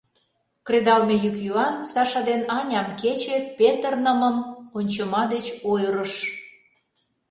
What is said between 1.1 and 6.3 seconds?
йӱк-йӱан Саша ден Аням кече петырнымым ончыма деч ойырыш.